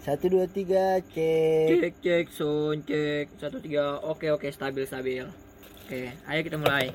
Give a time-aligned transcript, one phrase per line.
[0.00, 1.68] Satu dua tiga cek.
[1.76, 5.28] Cek cek sound cek satu tiga oke oke stabil stabil.
[5.84, 6.88] Oke ayo kita mulai.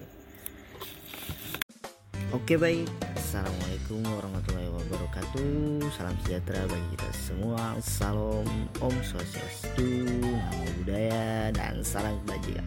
[2.33, 2.89] Oke baik.
[3.13, 5.85] Assalamualaikum warahmatullahi wabarakatuh.
[5.93, 7.77] Salam sejahtera bagi kita semua.
[7.77, 8.49] Salam
[8.81, 12.66] Om Swastiastu, Namo Buddhaya dan salam kebajikan.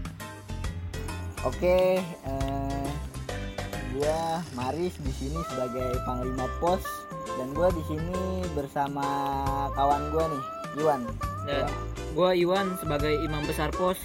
[1.42, 2.67] Oke, eh,
[3.98, 6.86] gua Maris di sini sebagai panglima pos
[7.34, 9.02] dan gua di sini bersama
[9.74, 10.44] kawan gua nih,
[10.78, 11.02] Iwan.
[11.42, 11.66] Dan
[12.14, 13.98] gua Iwan sebagai imam besar pos.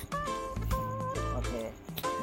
[1.38, 1.69] Oke.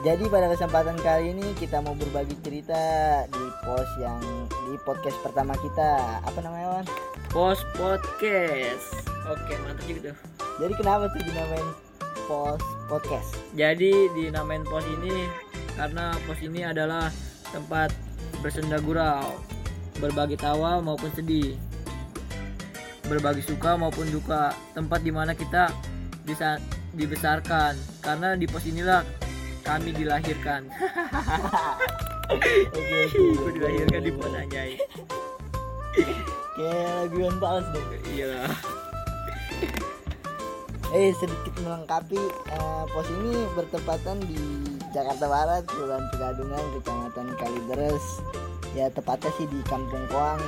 [0.02, 2.83] Jadi pada kesempatan kali ini kita mau berbagi cerita
[3.30, 4.18] di pos yang
[4.66, 6.18] di podcast pertama kita.
[6.27, 6.87] Apa namanya, Wan?
[7.30, 9.07] Pos podcast.
[9.30, 10.16] Oke mantap juga tuh.
[10.59, 11.68] Jadi kenapa tuh dinamain
[12.27, 12.59] pos
[12.90, 13.30] podcast?
[13.55, 15.30] Jadi dinamain pos ini
[15.79, 17.15] karena pos ini adalah
[17.51, 17.90] tempat
[18.40, 19.37] bersenda gurau,
[19.98, 21.54] berbagi tawa maupun sedih,
[23.10, 25.74] berbagi suka maupun duka, tempat di mana kita
[26.23, 26.62] bisa
[26.95, 27.74] dibesarkan.
[28.01, 29.02] Karena di pos inilah
[29.66, 30.71] kami dilahirkan.
[33.10, 34.78] Gue dilahirkan di pos anjay.
[36.54, 37.88] Kayak lagu Iwan Fals dong.
[38.15, 38.46] Iya.
[40.90, 42.18] Eh sedikit melengkapi
[42.51, 44.43] eh, pos ini bertepatan di
[44.91, 48.07] Jakarta Barat, Kelurahan Pegadungan, Kecamatan Kalideres.
[48.74, 50.38] Ya tepatnya sih di Kampung Koang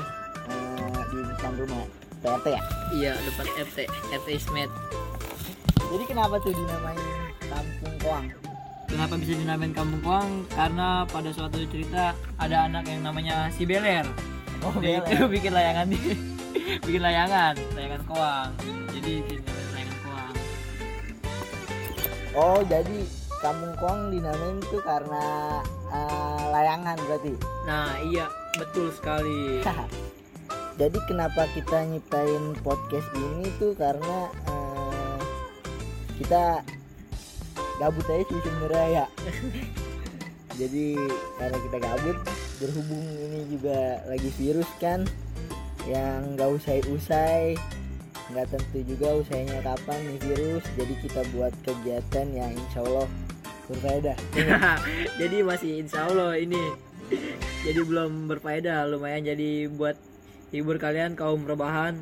[0.47, 1.87] eh, di depan rumah
[2.23, 2.63] PRT ya.
[2.95, 3.79] Iya depan RT,
[4.15, 4.71] RT Ismet.
[5.91, 7.03] Jadi kenapa tuh dinamain
[7.51, 8.27] Kampung Koang?
[8.87, 10.31] Kenapa bisa dinamain Kampung Kuang?
[10.55, 14.07] Karena pada suatu cerita ada anak yang namanya si Beler.
[14.63, 15.19] Oh, Dia Beler.
[15.19, 15.99] itu bikin layangan di
[16.87, 18.51] bikin layangan, layangan koang.
[18.95, 19.15] Jadi
[19.75, 20.35] layangan koang.
[22.39, 22.99] Oh jadi
[23.43, 25.59] Kampung Koang dinamain tuh karena
[25.91, 27.35] eh, layangan berarti.
[27.67, 29.67] Nah, iya, betul sekali.
[30.81, 35.19] Jadi kenapa kita nyiptain podcast ini tuh karena eh,
[36.23, 36.63] kita
[37.83, 39.07] gabut aja sih sebenarnya ya.
[40.63, 40.95] Jadi
[41.37, 42.19] karena kita gabut
[42.63, 45.03] berhubung ini juga lagi virus kan
[45.91, 47.59] yang nggak usai-usai
[48.33, 53.09] nggak tentu juga usainya kapan nih virus jadi kita buat kegiatan yang insya Allah
[53.71, 54.17] berfaedah
[55.21, 56.61] jadi masih insya Allah ini.
[57.63, 59.95] Jadi belum berfaedah, lumayan jadi buat
[60.51, 62.01] hibur kalian kaum rebahan.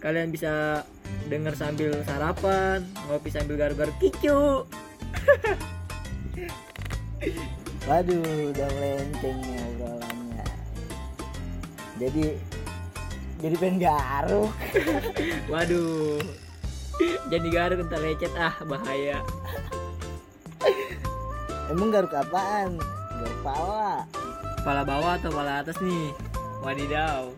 [0.00, 0.84] Kalian bisa
[1.28, 4.64] denger sambil sarapan, ngopi sambil garuk-garuk kicu.
[7.88, 10.46] Waduh, udah melenceng nih obrolannya.
[12.00, 12.24] Jadi
[13.44, 14.52] jadi pengen garuk.
[15.52, 16.20] Waduh.
[17.28, 19.20] Jadi garuk entar lecet ah bahaya.
[21.74, 22.78] Emang garuk apaan?
[23.18, 24.06] Garuk pala.
[24.62, 26.14] Kepala bawah atau kepala atas nih?
[26.62, 27.34] Wadidaw.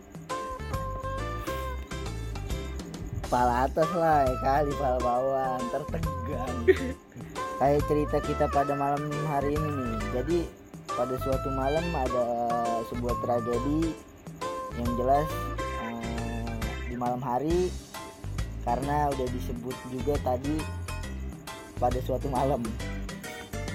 [3.33, 6.57] Pala atas lah ya kali pala bawah ntar tegang.
[7.59, 9.97] Kayak cerita kita pada malam hari ini nih.
[10.21, 10.37] Jadi
[10.85, 12.25] pada suatu malam ada
[12.93, 13.89] sebuah tragedi
[14.77, 15.29] yang jelas
[15.81, 16.45] eh,
[16.85, 17.73] di malam hari
[18.61, 20.61] karena udah disebut juga tadi
[21.81, 22.61] pada suatu malam.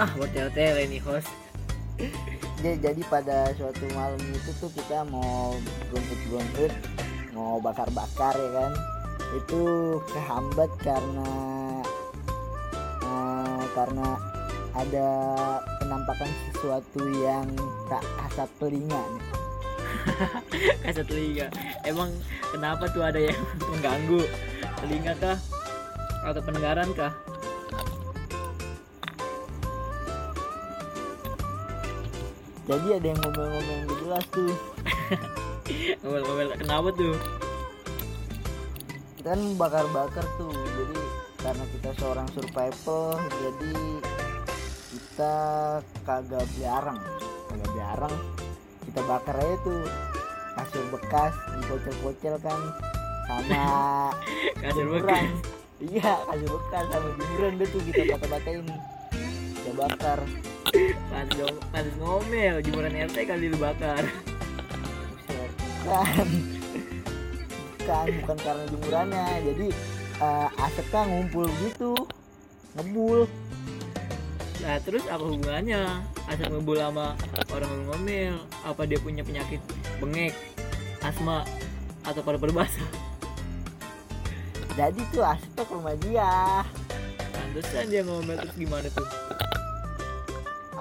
[0.00, 1.28] Ah, hotel-hotel ini host.
[2.62, 5.52] Ja- jadi pada suatu malam itu tuh kita mau
[5.92, 6.72] gontut-gontut
[7.32, 8.72] mau bakar-bakar ya kan
[9.34, 9.60] itu
[10.12, 11.28] kehambat karena
[13.02, 14.08] eh, karena
[14.72, 15.08] ada
[15.80, 17.44] penampakan sesuatu yang
[17.92, 19.24] tak kasat telinga nih.
[20.82, 21.46] Kasih telinga.
[21.84, 22.08] Emang
[22.48, 23.36] kenapa tuh ada yang
[23.70, 24.24] mengganggu
[24.80, 25.38] telinga kah?
[26.24, 27.12] Atau pendengaran kah?
[32.62, 34.54] Jadi ada yang ngomel-ngomel gak jelas tuh.
[36.02, 37.14] Ngomel-ngomel kenapa tuh?
[39.18, 40.50] kita kan bakar-bakar tuh.
[40.50, 40.98] Jadi
[41.42, 43.74] karena kita seorang survival jadi
[44.94, 45.34] kita
[46.06, 46.98] kagak beli arang
[47.50, 48.14] kagak beli arang
[48.86, 49.82] kita bakar aja tuh.
[50.52, 52.60] Kasur bekas dipocel-pocel kan
[53.26, 53.64] sama
[54.62, 55.26] Kasur bekas.
[55.82, 58.66] iya kasur bekas sama jemuran deh tuh kita bata-batain.
[59.58, 60.18] Kita bakar
[61.12, 62.64] Pantes dong, pantes ngomel.
[62.64, 64.02] Jemuran RT kali lu bakar.
[65.82, 66.28] Bukan
[67.82, 69.66] bukan bukan karena jemurannya jadi
[70.22, 71.92] eh, asapnya ngumpul gitu
[72.78, 73.26] ngebul
[74.62, 76.06] Nah, terus apa hubungannya?
[76.30, 77.18] Asal ngebul sama
[77.50, 79.58] orang ngomel, apa dia punya penyakit
[79.98, 80.38] bengek,
[81.02, 81.42] asma,
[82.06, 82.86] atau paru-paru basah?
[84.78, 86.64] jadi tuh asapnya ke rumah dia
[87.34, 89.04] Pantesan dia ngomel terus gimana tuh?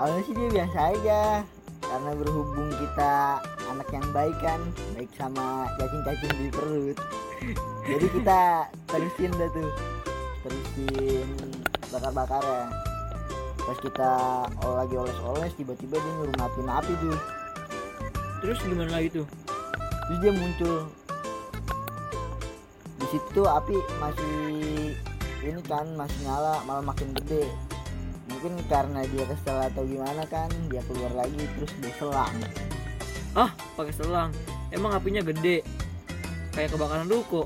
[0.02, 1.22] Awalnya sih dia biasa aja.
[1.86, 3.38] Karena berhubung kita
[3.70, 4.62] anak yang baik kan
[4.98, 6.98] baik sama cacing-cacing di perut.
[7.90, 9.72] Jadi kita terusin dah tuh.
[10.42, 11.30] Terusin
[11.94, 12.66] bakar-bakar ya.
[13.62, 14.12] Pas kita
[14.58, 17.18] lagi oles-oles tiba-tiba dia nyuruh matiin api tuh.
[18.42, 19.28] Terus gimana lagi tuh?
[20.10, 20.76] Terus dia muncul.
[22.98, 24.38] Di situ api masih
[25.46, 27.50] ini kan masih nyala malah makin gede
[28.42, 32.34] mungkin karena dia kesel atau gimana kan dia keluar lagi terus dia selang.
[33.38, 34.34] Ah pakai selang.
[34.74, 35.62] Emang apinya gede.
[36.58, 37.46] Kayak kebakaran ruko.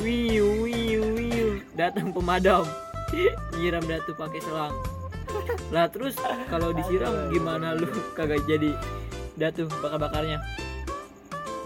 [0.00, 1.60] Wiu wiu wiu.
[1.76, 2.64] Datang pemadam.
[3.60, 4.72] Nyiram datu pakai selang.
[5.68, 6.16] Lah terus
[6.48, 7.84] kalau disiram gimana lu?
[8.16, 8.72] Kagak jadi.
[9.36, 10.40] Datu bakar bakarnya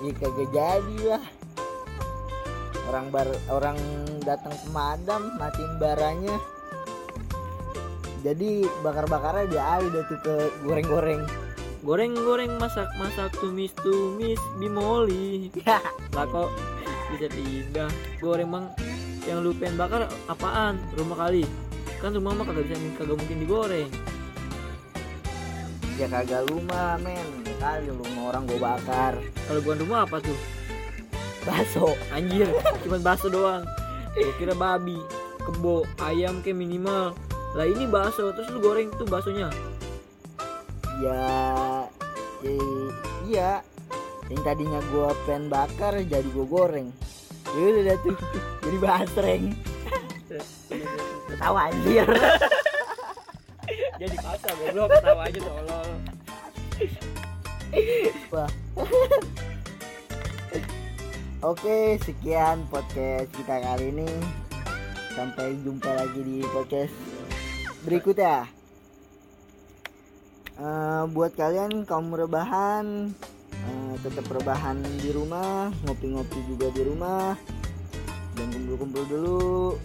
[0.02, 1.24] ya kagak jadi lah.
[2.90, 3.78] Orang bar orang
[4.26, 6.36] datang pemadam matiin baranya
[8.24, 10.34] jadi bakar-bakarnya dia air dah tuh ke
[10.64, 11.22] goreng-goreng
[11.84, 15.52] goreng-goreng masak-masak tumis-tumis bimoli
[16.16, 16.48] lah kok
[17.12, 17.92] bisa pindah
[18.24, 18.66] goreng mang
[19.24, 20.76] yang lu pengen bakar apaan?
[21.00, 21.44] Rumah kali?
[22.00, 23.90] Kan rumah mah kagak bisa kagak mungkin digoreng.
[25.96, 27.24] Ya kagak lumah men.
[27.56, 29.16] Kali rumah orang gua bakar.
[29.48, 30.36] Kalau bukan rumah apa tuh?
[31.48, 31.96] Bakso.
[32.12, 32.52] Anjir
[32.84, 33.64] cuman bakso doang.
[34.12, 35.00] Gue kira babi
[35.44, 37.16] kebo ayam kayak minimal
[37.54, 39.46] lah ini bakso terus lu goreng tuh baksonya?
[40.98, 41.22] Ya
[42.42, 42.86] eh,
[43.30, 43.62] iya.
[44.26, 46.90] Yang tadinya gua pengen bakar jadi gua goreng.
[47.54, 48.16] Ya udah dah tuh
[48.66, 49.44] jadi basreng.
[51.30, 52.06] Ketawa anjir.
[53.94, 55.88] Jadi paksa goblok tahu aja tolol.
[58.34, 58.50] Wah.
[61.54, 64.10] Oke, sekian podcast kita kali ini.
[65.14, 67.13] Sampai jumpa lagi di podcast
[67.84, 68.48] berikutnya.
[70.54, 73.12] Eh, buat kalian kaum rebahan,
[73.52, 77.36] eh, tetap rebahan di rumah, ngopi-ngopi juga di rumah,
[78.34, 79.76] dan kumpul-kumpul dulu.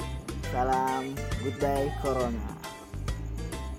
[0.50, 1.14] Salam,
[1.46, 2.49] goodbye corona.